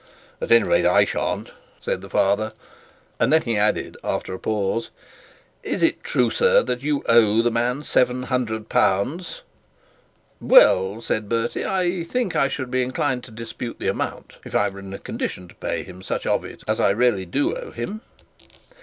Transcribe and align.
'At 0.41 0.51
any 0.51 0.63
rate 0.67 0.85
I 0.87 1.05
shan't,' 1.05 1.51
said 1.79 2.01
the 2.01 2.09
father, 2.09 2.53
and 3.19 3.31
then 3.31 3.43
he 3.43 3.55
added, 3.55 3.97
after 4.03 4.33
a 4.33 4.39
pause, 4.39 4.89
'Is 5.61 5.83
it 5.83 6.03
true, 6.03 6.31
sir, 6.31 6.63
that 6.63 6.81
you 6.81 7.03
owe 7.07 7.43
the 7.43 7.51
man 7.51 7.77
L 7.77 7.83
700?' 7.83 8.65
'Well,' 10.41 11.01
said 11.03 11.29
Bertie, 11.29 11.65
'I 11.65 12.03
think 12.05 12.35
I 12.35 12.47
should 12.47 12.71
be 12.71 12.81
inclined 12.81 13.23
to 13.25 13.31
dispute 13.31 13.77
the 13.77 13.89
amount, 13.89 14.37
if 14.43 14.55
I 14.55 14.69
were 14.71 14.79
in 14.79 14.91
a 14.93 14.97
condition 14.97 15.47
to 15.49 15.53
pay 15.53 15.83
him 15.83 16.01
such 16.01 16.25
of 16.25 16.43
it 16.45 16.63
as 16.67 16.79
I 16.79 16.89
really 16.89 17.27
do 17.27 17.55
owe 17.55 17.69
him.' 17.69 18.01